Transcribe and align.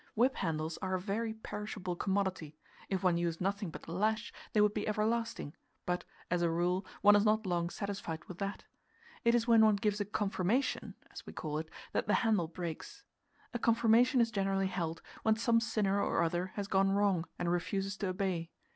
Whip 0.15 0.37
handles 0.37 0.79
are 0.81 0.95
a 0.95 0.99
very 0.99 1.31
perishable 1.35 1.95
commodity; 1.95 2.57
if 2.89 3.03
one 3.03 3.17
used 3.17 3.39
nothing 3.39 3.69
but 3.69 3.83
the 3.83 3.91
lash, 3.91 4.33
they 4.51 4.59
would 4.59 4.73
be 4.73 4.87
everlasting, 4.87 5.53
but, 5.85 6.05
as 6.31 6.41
a 6.41 6.49
rule, 6.49 6.87
one 7.03 7.15
is 7.15 7.23
not 7.23 7.45
long 7.45 7.69
satisfied 7.69 8.25
with 8.25 8.39
that. 8.39 8.63
It 9.23 9.35
is 9.35 9.47
when 9.47 9.63
one 9.63 9.75
gives 9.75 10.01
a 10.01 10.05
"confirmation," 10.05 10.95
as 11.11 11.27
we 11.27 11.33
call 11.33 11.59
it, 11.59 11.69
that 11.91 12.07
the 12.07 12.15
handle 12.25 12.47
breaks. 12.47 13.03
A 13.53 13.59
confirmation 13.59 14.21
is 14.21 14.31
generally 14.31 14.65
held 14.65 15.03
when 15.21 15.35
some 15.35 15.59
sinner 15.59 16.01
or 16.01 16.23
other 16.23 16.47
has 16.55 16.67
gone 16.67 16.89
wrong 16.91 17.27
and 17.37 17.51
refuses 17.51 17.95
to 17.97 18.07
obey. 18.07 18.49